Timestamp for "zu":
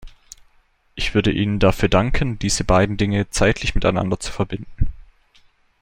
4.19-4.31